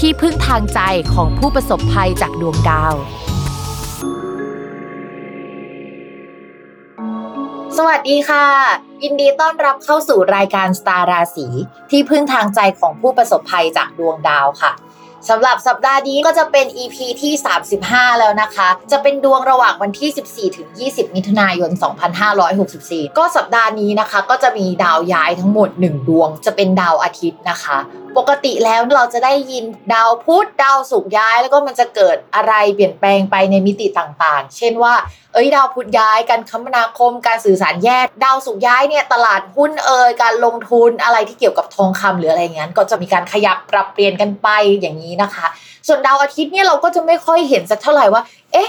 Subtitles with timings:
[0.00, 0.80] ที่พึ่งทางใจ
[1.14, 2.94] ของผู้ประสบภัยจากดวงดาว
[7.76, 8.46] สวัสดีค่ะ
[9.02, 11.46] ยินดีต้อนรับเข้าสู่รายการสตาร์ราศี
[11.90, 14.72] ที่พึ่งทางใจของผู้ประสบภัยจากดวงดาวค่ะ
[15.28, 17.32] สำหรับสัปดาห์นี้ก็จะเป็น EP ที่
[17.76, 21.70] 35 แล้วนะคะ จะเป็นดวงระหว่างวันที่ 14 ถึง 20 มิถุนายน
[22.44, 27.78] 2564 ก็สัปดาห์นี้นะคะ ก็จะมีดาวย้ายทั้งหมด 1 ดวง จะเป็นดาวอาทิตย์นะคะ
[28.18, 34.94] ปกติแล้วเราจะได้ยินดาวพุธดาวศุกร์ย้าย แล้วก็มันจะเกิดอะไรเปลี่ยนแปลงไปในมิติต่างๆ เช่นว่า
[35.32, 44.48] เอ้ยดาวพุธย้ายการคมนาคม การสื่อสารแยกดาวศุกร์ย้ายเนี่ยตลาดหุ้นเอ่ยการลงทุนอะไรที่เกี่ยวกับทองคำหรืออะไรเงี้ยก็จะมีการขยับปรับเปลี่ยนกันไป
[44.80, 45.46] อย่างนี้นะคะ
[45.86, 48.68] ส่วนดาวอาทิตย์เนี่ยเราก็จะไม่ค่อยเห็นสักเท่าไหร่ว่า เอ๊ะ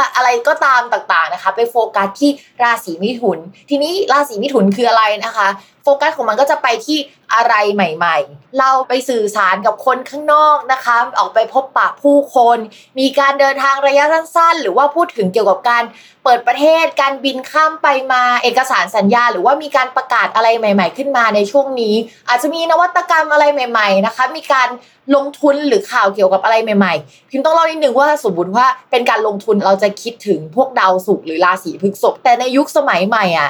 [0.15, 2.31] อะไรก็ตามต่างๆนะคะ ไปโฟกัสที่
[2.63, 3.37] ราศีมิถุน
[3.69, 5.47] ทีนี้ราศีมิถุนคืออะไรนะคะ
[5.83, 6.99] โฟกัสของมันก็จะไปที่
[7.33, 12.57] อะไรใหม่ ๆ เราไปสื่อสารกับคนข้างนอกนะคะ ออกไปพบปะผู้คน
[12.99, 15.83] มีการเดินทางระยะสั้นๆ หรือว่าพูดถึงเกี่ยวกับการ
[16.23, 21.95] เปิดประเทศ การบินข้ามไปมาเอกสารสัญญา หรือว่ามีการประกาศอะไรใหม่ ๆ ขึ้นมาในช่วงนี้
[22.29, 24.69] อาจจะมีนวัตกรรมอะไรใหม่ ๆ นะคะ มีการ
[25.15, 33.49] ลงทุนหรือข่าวเกี่ยวกับอะไรใหม่ๆ พิมต้องเล่านิดนึงว่าสมมติว่าเป็นการลงทุนเราจะคิดถึงพวกดาวศุกร์หรือราศีพฤษภแต่ในยุคสมัยใหม่อะ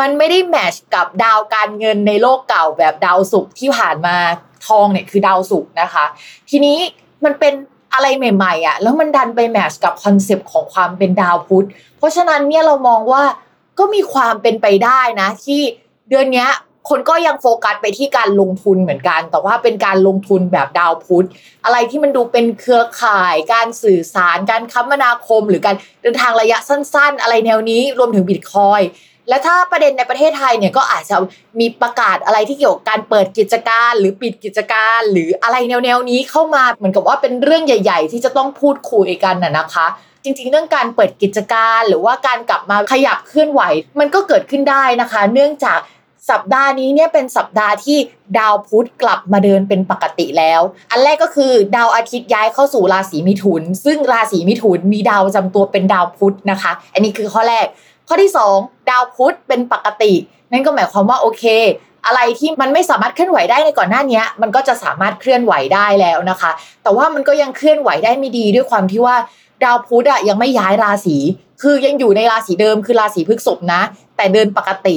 [0.00, 4.16] มันไม่ได้แมชกับดาวการเงินในโลกเก่าแบบดาวศุกร์ที่ผ่านมา
[4.66, 6.04] ทองเนี่ยคือดาวศุกร์นะคะ
[6.50, 6.78] ทีนี้
[7.24, 7.54] มันเป็น
[7.92, 11.66] อะไรใหม่ๆอะแล้วมันดันไป match กับ concept ของความเป็นดาวพุธ
[11.98, 13.22] เพราะฉะนั้นเนี่ยเรามองว่า
[13.78, 15.60] ก็มีความเป็นไปได้นะ ที่
[16.10, 16.46] เดือนนี้
[16.88, 21.26] คนก็ยังโฟกัสไปที่การลงทุนเหมือนกัน แต่ว่าเป็นการลงทุนแบบดาวพุธ
[21.64, 28.80] อะไรที่มันดูเป็นเครือข่าย การสื่อสาร การคมนาคม หรือการเดินทางระยะสั้น ๆ อะไรแนวนี้รวมถึงบิตคอยน์
[29.28, 31.16] และถ้าประเด็นในประเทศไทยเนี่ยก็อาจจะ
[31.60, 39.86] มีประกาศอะไรที่เกี่ยวกับการเปิดกิจการหรือปิดกิจการ หรืออะไรแนวๆนี้เข้ามาเหมือนกับว่าเป็นเรื่องใหญ่ ๆ ที่จะต้องพูดคุยกันน่ะนะคะ
[40.24, 43.62] จริงๆ เรื่องการเปิดกิจการหรือว่าการกลับมาขยับเคลื่อนไหว
[44.00, 45.78] มันก็เกิดขึ้นได้นะคะ เนื่องจาก
[46.30, 47.98] สัปดาห์นี้เนี่ยเป็นสัปดาห์ที่
[48.38, 57.66] ดาวพุธกลับมาเดินเป็นปกติแล้ว อันแรกก็คือดาวอาทิตย์ย้ายเข้าสู่ราศีมิถุน ซึ่งราศีมิถุนมีดาวจำตัวเป็นดาวพุธนะคะ อันนี้คือข้อแรก
[58.08, 60.12] ข้อที่ 2 ดาวพุธเป็นปกติ
[60.52, 61.44] นั่นก็หมายความว่าโอเค
[62.06, 66.50] อะไรที่มันไม่สามารถเคลื่อนไหวได้ในก่อนหน้านี้มันก็จะสามารถเคลื่อนไหวได้แล้วนะคะ
[66.82, 69.16] แต่ว่ามันก็ยังเคลื่อนไหวได้ไม่ดีด้วยความที่ว่า
[69.64, 71.16] ดาวพุธอะยังไม่ย้ายราศี
[71.62, 73.80] คือยังอยู่ในราศีเดิมคือราศีพฤษภนะ
[74.16, 74.96] แต่เดินปกติ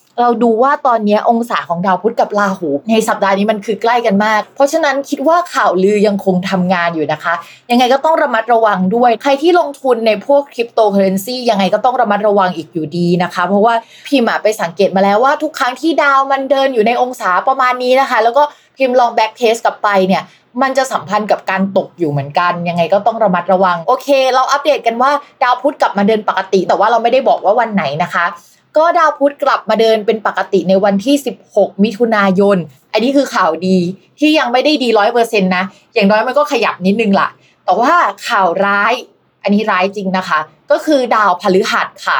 [0.19, 7.33] เราดูว่าตอนนี้องศาของดาวพุธกับราหู ในสัปดาห์นี้มันคือใกล้กันมาก เพราะฉะนั้นคิดว่าข่าวลือยังคงทำงานอยู่นะคะ
[7.71, 13.73] ยังไงก็ต้องระมัดระวังด้วย ใครที่ลงทุนในพวกคริปโตเคอเรนซียังไงก็ต้องระมัดระวังอีกอยู่ดีนะคะ เพราะว่า
[14.07, 18.43] พิมพ์ไปสังเกตมาแล้วว่าทุกครั้งที่ดาวมันเดินอยู่ในองศาประมาณนี้นะคะ แล้วก็
[18.77, 20.23] พิมพ์ลอง backtest กลับไปเนี่ย
[20.61, 25.11] มันจะสัมพันธ์กับการตกอยู่เหมือนกัน ยังไงก็ต้องระมัดระวัง โอเค เราอัปเดตกันว่า
[25.43, 28.25] ดาวพุธกลับมาเดินปกติ แต่ว่าเราไม่ได้บอกว่าวันไหนนะคะ
[28.77, 31.15] ก็ดาวพุธกลับมาเดินเป็นปกติในวันที่
[31.49, 32.57] 16 มิถุนายน
[32.91, 33.77] อันนี้คือข่าวดี
[34.19, 35.63] ที่ยังไม่ได้ดีร้อยเปอร์เซ็นต์นะ
[35.93, 37.29] อย่างน้อยมันก็ขยับนิดนึงล่ะ
[37.65, 37.93] แต่ว่า
[38.27, 38.93] ข่าวร้าย
[39.43, 40.39] อันนี้ร้ายจริงนะคะ
[40.71, 42.19] ก็คือดาวพฤหัสค่ะ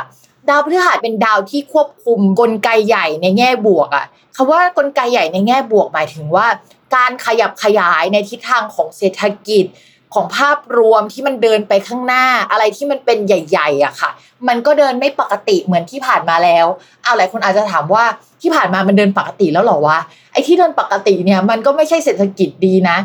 [0.49, 4.05] ดาวพฤหัสเป็นดาวที่ควบคุมกลไกใหญ่ในแง่บวกอะ
[4.35, 6.47] คำว่ากลไกใหญ่ในแง่บวกหมายถึงว่า
[6.95, 9.65] การขยับขยายในทิศทางของเศรษฐกิจ
[10.13, 14.11] ของภาพรวมที่มันเดินไปข้างหน้าอะไรที่มันเป็นใหญ่ๆอะค่ะ
[14.47, 16.65] มันก็เดินไม่ปกติเหมือนที่ผ่านมาแล้ว
[17.03, 18.05] เอาหลายคนอาจจะถามว่า
[18.41, 19.99] ที่ผ่านมามันเดินปกติแล้วหรอวะ
[20.33, 22.97] ไอ้ที่เดินปกติเนี่ยมันก็ไม่ใช่เศรษฐกิจดีนะ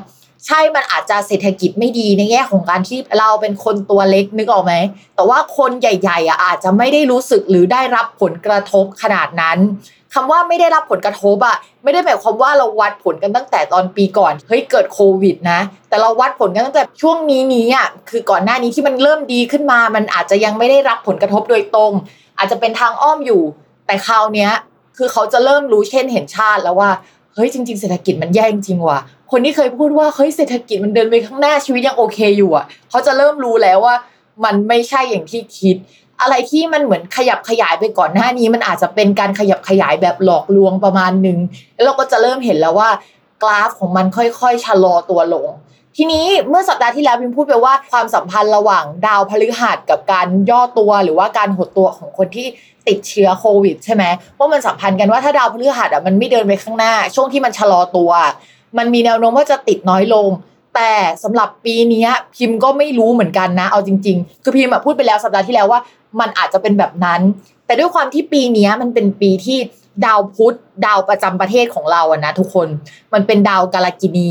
[0.47, 4.75] ใช่มันอาจจะเศรษฐกิจไม่ดีในแง่ของการที่เราเป็นคนตัวเล็กนึกออกไหม
[5.15, 9.59] แต่ว่าคนใหญ่ ๆอะอาจจะไม่ได้รู้สึกหรือได้รับผลกระทบขนาดนั้น
[10.15, 21.93] คำว่าไม่ได้รับผลกระทบอะไม่ได้หมายความว่าเราวัดผลกันตั้งแต่ตอนปีก่อนเฮ้ยเกิดโควิดนะ แต่เราวัดผลกันตั้งแต่ช่วงนี้นี้อะคือก่อนหน้านี้ที่มันเริ่มดีขึ้นมา มันอาจจะยังไม่ได้รับผลกระทบโดยตรง
[22.39, 23.43] อาจจะเป็นทางอ้อมอยู่
[23.87, 24.51] แต่คราวเนี้ย
[24.97, 26.91] คือเขาจะเริ่มรู้เช่นเห็นชาติแล้วว่า
[27.35, 29.01] เฮ้ยจริง ๆเศรษฐกิจมันแย่จริงว่ะ
[29.31, 33.97] คนที่เคยพูดว่าเฮ้ยเศรษฐกิจมันเดินไปข้างหน้าชีวิตยังโอเคอยู่อะเขาจะเริ่มรู้แล้วว่า
[34.45, 35.77] มันไม่ใช่อย่างที่คิด
[36.21, 41.39] อะไรที่มันเหมือนขยับขยายไปก่อนหน้านี้มันอาจจะเป็นการขยับขยายแบบหลอกลวงประมาณหนึ่ง
[41.75, 42.91] แล้วเราก็จะเริ่มเห็นแล้วว่า
[43.43, 45.49] กราฟของมันค่อยๆชะลอตัวลง
[45.97, 52.47] ทีนี้เมื่อสัปดาห์ที่แล้วพิมพูดไปว่าความสัมพันธ์ระหว่างดาวพฤหัสกับการย่อตัวหรือว่าการหดตัวของคนที่
[52.89, 54.05] ติดเชื้อโควิดใช่ไหม
[54.39, 58.11] ว่ามันสัมพันธ์กันว่าถ้าดาวพฤหัสอะมันไม่เดินไปข้างหน้า ช่วงที่มันชะลอตัว
[58.79, 60.29] มันมีแนวโน้มว่าจะติดน้อยลง
[60.77, 60.93] แต่
[61.25, 62.07] สำหรับปีนี้
[62.37, 65.81] พิมพ์ก็ไม่รู้เหมือนกันนะ เอาจริง ๆ คือพิมพ์พูดไปแล้วสัปดาห์ที่แล้วว่า
[66.21, 67.21] มันอาจจะเป็นแบบนั้น
[67.67, 69.59] แต่ด้วยความที่ปีนี้มันเป็นปีที่
[70.05, 70.57] ดาวพุธ
[70.87, 72.69] ดาวประจำประเทศของเราอะนะทุกคน
[73.15, 74.31] มันเป็นดาวกาลกินี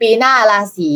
[0.00, 0.90] ปีหน้าราศี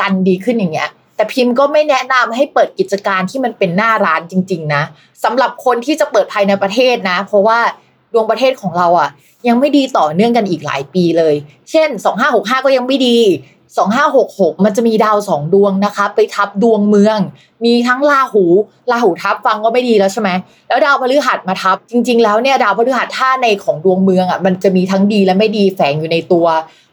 [0.00, 4.82] กันดีขึ้นอย่างเงี้ยแต่พิมพ์ก็ไม่แนะนำให้เปิดกิจการที่มันเป็นหน้าร้านจริง ๆ นะ
[5.24, 7.58] สำหรับคนที่จะเปิดภายในประเทศนะ เพราะว่า
[8.12, 9.10] ดวงประเทศของเราอะ
[9.48, 11.34] ยังไม่ดีต่อเนื่องกันอีกหลายปีเลย
[11.70, 11.88] เช่น
[12.26, 13.18] 2565 ก็ยังไม่ดี
[13.86, 17.18] 2566 มันจะมีดาวสองดวงนะคะ ไปทับดวงเมือง
[17.64, 18.44] มีทั้งราหู
[18.90, 20.30] ราหูทับฟังก็ไม่ดีแล้วใช่ไหม
[20.68, 26.46] แล้วดาวพฤหัสมาทับ จริง ๆ แล้วเนี่ยดาวพฤหัสท่าในของดวงเมืองอะมันจะมีทั้งดีและไม่ดีแฝงอยู่ในตัว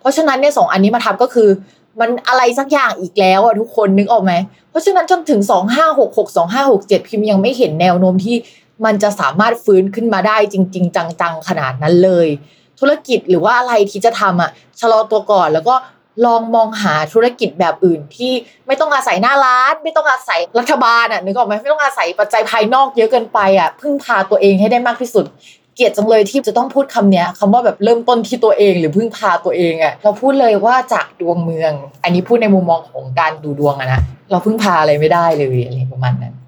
[0.06, 1.50] ราะฉะนั้นเนี่ยสองอันนี้มาทับก็คือ
[2.00, 4.34] มันอะไรสักอย่างอีกแล้วอะทุกคนนึกออกไหม
[4.70, 5.40] เพราะฉะนั้นจนถึง
[5.86, 8.36] 2566 2567 พิมพ์ยังไม่เห็นแนวโน้มที่
[8.86, 12.28] มันจะสามารถฟื้นขึ้นมาได้จริง ๆ จังๆขนาดนั้นเลย
[12.80, 15.76] ธุรกิจหรือว่าอะไรที่จะทำอะชะลอตัวก่อนแล้วก็
[16.26, 18.34] ลองมองหาธุรกิจแบบอื่นที่
[18.68, 25.26] ไม่ต้องอาศัยหน้าร้าน ไม่ต้องอาศัยรัฐบาลอะนึกออกไหมไม่ต้องอาศัยปัจจัยภายนอกเยอะเกินไปอะพึ่งพาตัวเองให้ได้มากที่สุด
[25.76, 34.02] เกลียดจังเลยที่จะต้องพูดคำเนี้ยคำว่าแบบเริ่มต้นที่ตัวเองหรือพึ่งพาตัวเองอะเราพูดเลยว่าจากดวงเมือง อันนี้พูดในมุมมองของการดูดวงอะนะ
[34.32, 35.78] เราพึ่งพาอะไรไม่ได้เลยอะไร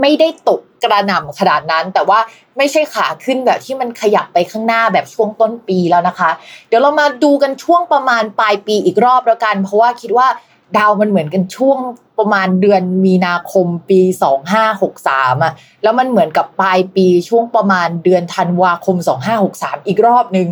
[0.00, 2.18] ไม่ได้ตกกระหน่ำขนาดนั้น แต่ว่า
[2.56, 6.30] ไม่ใช่ขาขึ้นแบบที่มันขยับไปข้างหน้าแบบช่วงต้นปีแล้วนะคะ
[6.68, 10.26] เดี๋ยวเรามาดูกันช่วงประมาณปลายปีอีกรอบแล้วกัน เพราะว่าคิดว่า
[10.76, 11.78] ดาวมันเหมือนกันช่วง
[12.18, 14.00] ประมาณเดือนมีนาคมปี
[14.72, 18.96] 2563อะแล้วมันเหมือนกับปลายปีช่วงประมาณเดือนธันวาคม
[19.42, 20.48] 2563 อีกรอบหนึ่ง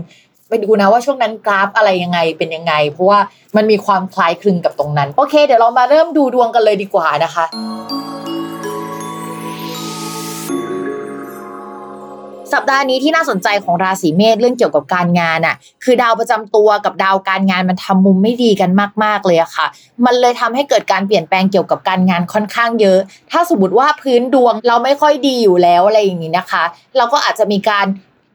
[0.49, 3.19] ไปดูนะว่าช่วงนั้นกราฟอะไรยังไงเป็นยังไง เพราะว่า
[3.57, 7.45] มันมีความคล้ายคลึงกับตรงนั้น โอเค เดี๋ยวเรามาเริ่มดูดวงกันเลยดีกว่านะคะ
[12.55, 18.71] สัปดาห์นี้ที่น่าสนใจของราศีเมษเรื่องเกี่ยวกับการงานอะคือดาวประจำตัวกับดาวการงานมันทำมุมไม่ดีกัน
[19.05, 19.67] มาก ๆเลยอะค่ะ
[20.05, 22.99] มันเลยทำให้เกิดการเปลี่ยนแปลงเกี่ยวกับการงานค่อนข้างเยอะ
[23.31, 26.65] ถ้าสมมติว่าพื้นดวงเราไม่ค่อยดีอยู่แล้วอะไรอย่างนี้นะคะ
[26.97, 27.87] เราก็อาจจะมีการ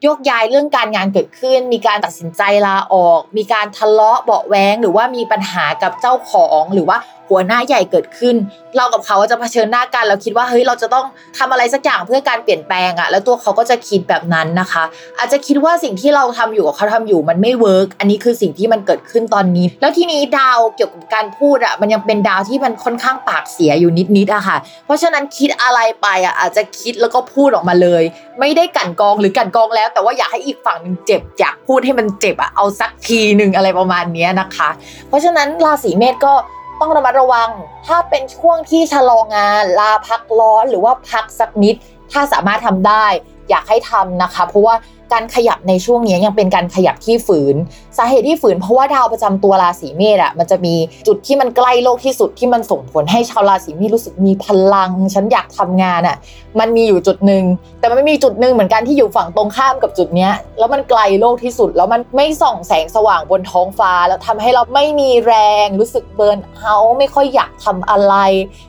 [0.06, 8.36] ยกย้ายเรื่องการงานเกิดขึ้น มีการตัดสินใจลาออก มีการทะเลาะเบาแวงหรือว่ามีปัญหากับเจ้าของหรือว่า หัวหน้าใหญ่เกิดขึ้น
[8.76, 11.06] เรากับเขาจะเผชิญหน้ากันเราคิดว่าเฮ้ยเราจะต้อง
[11.38, 14.84] ทำอะไรสักอย่างเพื่อการเปลี่ยนแปลงอะแล้วตัวเขาก็จะคิดแบบนั้นนะคะ
[15.18, 24.56] อาจจะคิดว่าสิ่งที่เราทำอยู่กับเขาทำอยู่มันไม่ work อันนี้คือสิ่งที่มันเกิดขึ้นตอนนี้ แล้วทีนี้ดาวเกี่ยวกับการพูดอะมันยังเป็นดาวที่มันค่อนข้างปากเสียอยู่นิดๆอะค่ะ
[24.86, 28.02] เพราะฉะนั้นคิดอะไรไปอะอาจจะคิดแล้วก็พูดออกมาเลย
[28.40, 34.68] ไม่ได้กลั่นกรองหรือกลั่นกรองแล้ว แต่ว่าอยากให้อีกฝั่งหนึ่งเจ็บอยากพูดให้มันเจ็บอะเอาสักทีหนึ่งอะไรประมาณนี้นะคะ
[35.08, 36.32] เพราะฉะนั้นราศีเมษก็
[36.80, 37.50] ต้องระมัดระวัง
[37.86, 41.74] ถ้าเป็นช่วงที่ชะลองาน ลาพักร้อนหรือว่าพักสักนิด
[42.12, 43.06] ถ้าสามารถทำได้
[43.50, 44.74] อยากให้ทำนะคะ เพราะว่า
[45.12, 47.56] การขยับในช่วงนี้ยังเป็นการขยับที่ฝืน
[47.98, 50.74] สาเหตุที่ฝืนเพราะว่าดาวประจำตัวราศีเมษอะมันจะมี
[51.06, 56.16] จุดที่มันใกล้โลกที่สุดที่มันส่งผลให้ชาวราศีเมษรู้สึกมีพลัง ฉันอยากทำงานอะ
[56.60, 57.44] มันมีอยู่จุดหนึ่ง
[57.80, 65.34] แต่มันไม่มีจุดหนึ่งเหมือนกันที่อยู่ฝั่งตรงข้ามกับจุดเนี้ยแล้วมันไกลโลกที่สุด แล้วมันไม่ส่องแสงสว่างบนท้องฟ้า แล้วทำให้เราไม่มีแร
[65.64, 68.14] งรู้สึกเบิร์นเอาไม่ค่อยอยากทำอะไร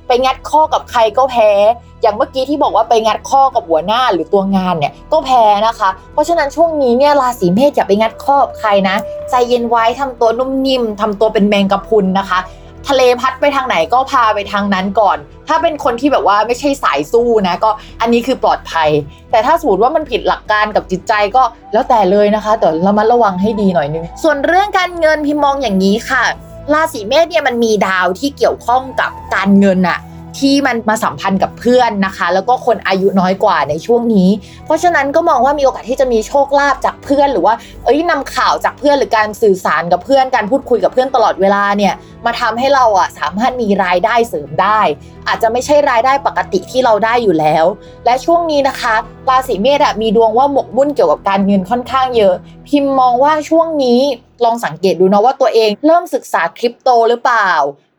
[0.07, 1.51] ไปงัดข้อกับใครก็แพ้
[2.01, 8.95] อย่างเมื่อกี้ที่บอกว่าไปงัดข้อกับหัวหน้าหรือตัวงานเนี่ยก็แพ้นะคะเพราะฉะนั้นช่วงนี้เนี่ยราศีเมษอย่าไปงัดข้อบใครนะ
[9.29, 12.39] ใจเย็นไว้ทำตัวนุ่มนิ่มทำตัวเป็นแมงกะพรุนนะคะ
[12.87, 15.17] ทะเลพัดไปทางไหนก็พาไปทางนั้นก่อน
[15.47, 17.69] ถ้าเป็นคนที่แบบว่าไม่ใช่สายสู้นะก็
[18.01, 18.89] อันนี้คือปลอดภัย
[19.31, 21.43] แต่ถ้าสมมติว่ามันผิดหลักการกับจิตใจก็
[21.73, 26.23] แล้วแต่เลยนะคะแต่เรามาระวังให้ดีหน่อยนึงส่วนเรื่องการเงินพิมมองอย่างนี้ค่ะ
[26.73, 29.99] ราศีเมษเนี่ยมันมีดาวที่เกี่ยวข้องกับการเงินอะ
[30.39, 34.29] ที่มันมาสัมพันธ์กับเพื่อนนะคะ แล้วก็คนอายุน้อยกว่าในช่วงนี้
[34.65, 41.93] เพราะฉะนั้นก็มองว่ามีโอกาสที่จะมีโชคลาภจากเพื่อน หรือว่าเอ้ยนำข่าวจากเพื่อนหรือการสื่อสารกับเพื่อนการพูดคุยกับเพื่อนตลอดเวลาเนี่ย
[42.25, 44.79] มาทำให้เราอะสามารถมีรายได้เสริมได้
[45.27, 47.65] อาจจะไม่ใช่รายได้ปกติที่เราได้อยู่แล้ว
[48.05, 48.95] และช่วงนี้นะคะ
[49.29, 52.35] ราศีเมษอะมีดวงว่าหมกมุ่นเกี่ยวกับการเงินค่อนข้างเยอะ
[52.67, 54.01] พิมพ์มองว่าช่วงนี้
[54.45, 57.51] ลองสังเกตดูนะว่าตัวเองเริ่มศึกษาคริปโตหรือเปล่า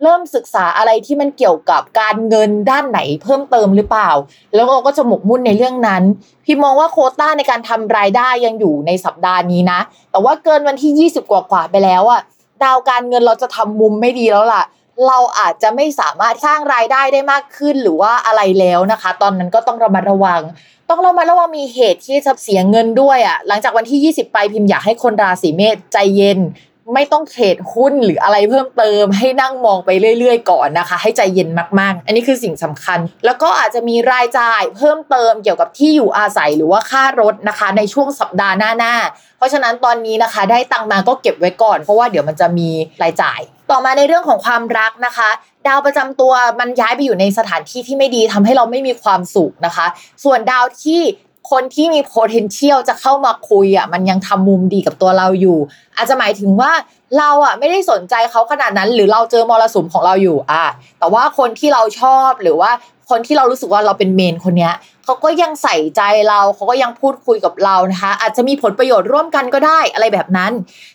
[0.02, 4.10] เริ่มศึกษาอะไรที่มันเกี่ยวกับการเงินด้านไหนเพิ่มเติมหรือเปล่า
[4.54, 6.02] แล้วเราก็จะหมกมุ่นในเรื่องนั้น
[6.44, 12.20] พี่มองว่าโคต้าในการทำรายได้ยังอยู่ในสัปดาห์นี้นะ แต่ว่าเกินวันที่ 20 กว่ากว่าๆไปแล้วอะ
[12.62, 14.64] ดาวการเงินเราจะทำมุมไม่ดีแล้วล่ะ
[15.06, 20.42] เราอาจจะไม่สามารถสร้างรายได้ได้มากขึ้นหรือว่าอะไรแล้วนะคะ ตอนนั้นก็ต้องระมัดระวัง
[20.90, 26.38] ต้องระมัดระวังมีเหตุที่จะเสียเงินด้วยอะ่ะหลังจากวันที่ 20 ไปพิมพ์อยากให้คนราศีเมษใจเย็น
[26.94, 31.48] ไม่ต้องเทรดหุ้นหรืออะไรเพิ่มเติม ให้นั่งมองไปเรื่อย ๆ ก่อนนะคะ ให้ใจเย็น
[31.80, 42.68] มากๆ อันนี้คือสิ่งสำคัญ แล้วก็อาจจะมีรายจ่ายเพิ่มเติมเกี่ยวกับที่อยู่อาศัยหรือว่าค่ารถนะคะ ในช่วงสัปดาห์หน้าๆเพราะฉะนั้นตอนนี้นะคะ ได้ตังมาก็เก็บไว้ก่อน เพราะว่าเดี๋ยวมันจะมี
[43.02, 43.40] รายจ่าย
[43.70, 45.30] ต่อมาในเรื่องของความรักนะคะ
[45.66, 49.86] ดาวประจำตัวมันย้ายไปอยู่ในสถานที่ที่ไม่ดีทำให้เราไม่มีความสุขนะคะ
[50.24, 51.00] ส่วนดาวที่
[51.50, 55.58] คนที่มี potential จะเข้ามาคุยอะมันยังทำมุมดีกับตัวเราอยู่
[55.96, 56.72] อาจจะหมายถึงว่า
[57.18, 60.64] เราอะไม่ได้สนใจเขาขนาดนั้น หรือเราเจอมรสุมของเราอยู่อะ
[60.98, 62.70] แต่ว่าคนที่เราชอบหรือว่า
[63.10, 64.74] คนที่เรารู้สึกว่าเราเป็นเมนคนเนี้ย
[65.08, 70.52] เขาก็ยังใส่ใจเราเขาก็ยังพูดคุยกับเรานะคะ อาจจะมีผลประโยชน์ร่วมกันก็ได้อะไรแบบนั้น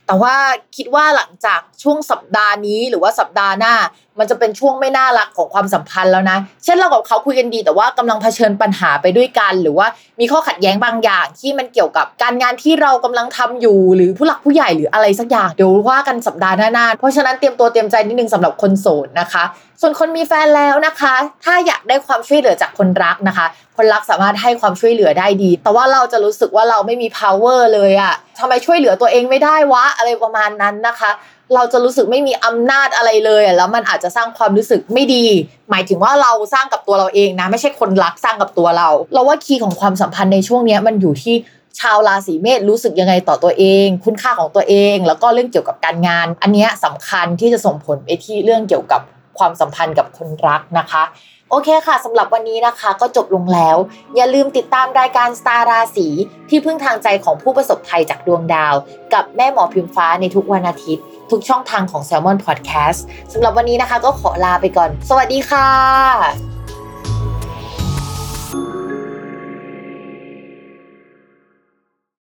[0.07, 0.35] แต่ว่า
[0.75, 3.73] คิดว่าหลังจากช่วงสัปดาห์นี้หรือว่าสัปดาห์หน้า
[4.19, 9.87] มันจะเป็นช่วงไม่น่ารักของความสัมพันธ์แล้วนะ เช่นเรากับเขาคุยกันดี แต่ว่ากำลังเผชิญปัญหาไปด้วยกัน หรือว่า
[10.19, 19.43] มีข้อขัดแย้งบางอย่าง ที่มันเกี่ยวกับการงานที่เรากำลังทำอยู่ หรือผู้หลักผู้ใหญ่หรืออะไรสักอย่างเดี๋ยวว่ากันสัปดาห์หน้าๆเพราะฉะนั้นเตรียมตัวเตรียมใจนิดนึงสำหรับคนโสดนะคะ
[19.85, 23.45] ส่วนคนมีแฟนแล้วนะคะ ถ้าอยากได้ความช่วยเหลือจากคนรักนะคะ
[23.77, 31.11] คนรักสามารถให้ความช่วยเหลือได้ดี แต่ว่าเราจะรู้สึกว่าเราไม่มี power เลยอะทำไมช่วยเหลือตัวเองไม่ได้วะ อะไรประมาณนั้นนะคะ
[31.53, 35.25] เราจะรู้สึกไม่มีอำนาจอะไรเลยอะแล้วมันอาจจะสร้างความรู้สึกไม่ดี
[35.69, 41.35] หมายถึงว่าเราสร้างกับตัวเราเองนะ ไม่ใช่คนรักสร้างกับตัวเรา เราว่าคีย์ของความสัมพันธ์ในช่วงนี้มันอยู่ที่
[41.79, 49.01] ชาวราศีเมษรู้สึกยังไงต่อตัวเอง คุณค่าของตัวเอง แล้วก็เรื่องเกี่ยวกับการงาน อันนี้ยสำคัญที่จะส่งผลไปที่เรื่องเกี่ยวกับ
[49.37, 51.03] ความสัมพันธ์กับคนรักนะคะ
[51.49, 53.77] โอเคค่ะสำหรับวันนี้นะคะก็จบลงแล้ว
[54.15, 56.07] อย่าลืมติดตามรายการสตาร์ราศี
[56.49, 58.75] ที่พึ่งทางใจของผู้ประสบภัยจากดวงดาว
[59.13, 62.99] กับแม่หมอพิมฟ้าในทุกวันอาทิตย์ ทุกช่องทางของ s ซ l m o n Podcast
[63.33, 66.52] สำหรับวันนี้นะคะก็ขอลาไปก่อน สวัสดีค่ะ